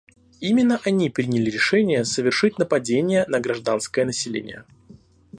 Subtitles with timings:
[0.39, 4.63] Именно они приняли решение совершить нападения на гражданское население.